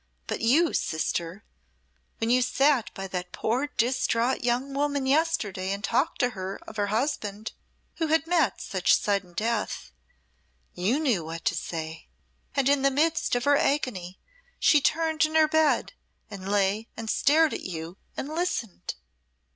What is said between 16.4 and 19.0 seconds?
lay and stared at you and listened."